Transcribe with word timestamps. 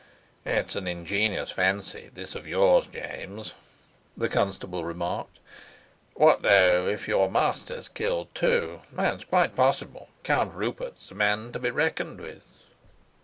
"It's 0.47 0.75
an 0.75 0.87
ingenious 0.87 1.51
fancy, 1.51 2.09
this 2.11 2.33
of 2.33 2.47
yours, 2.47 2.87
James," 2.87 3.53
the 4.17 4.29
constable 4.29 4.83
remarked. 4.83 5.37
"What, 6.15 6.41
though, 6.41 6.87
if 6.87 7.07
your 7.07 7.29
master's 7.29 7.87
killed 7.87 8.33
too? 8.33 8.81
That's 8.91 9.25
quite 9.25 9.55
possible. 9.55 10.09
Count 10.23 10.55
Rupert's 10.55 11.11
a 11.11 11.13
man 11.13 11.51
to 11.51 11.59
be 11.59 11.69
reckoned 11.69 12.19
with." 12.19 12.63